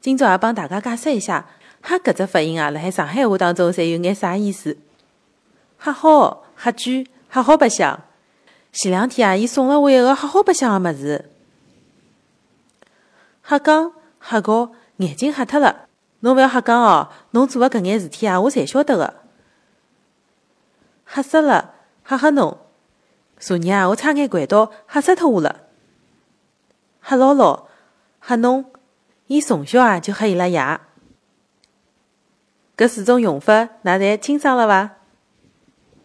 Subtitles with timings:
[0.00, 1.46] 今朝也帮大家解释一下，
[1.82, 4.78] 哈搿只发音啊，辣海上海话当中，侪有眼啥意思？
[5.76, 8.00] 哈好，哈贵，哈好白相。
[8.72, 11.30] 前两天啊，伊送了我一个哈好白相个物事。
[13.44, 15.86] 瞎讲瞎搞，眼睛瞎脱了。
[16.20, 19.14] 侬勿要瞎讲哦，侬做个搿眼事体啊，我侪晓得个。
[21.06, 21.74] 吓死了，
[22.04, 22.58] 吓吓侬！
[23.38, 25.62] 昨日啊，我差眼掼到，吓死脱我了。
[27.02, 27.64] 吓姥姥，
[28.20, 28.64] 吓侬！
[29.28, 30.60] 伊从小啊就喝伊拉爷。
[32.76, 34.97] 搿四种用法，㑚侪清爽了伐？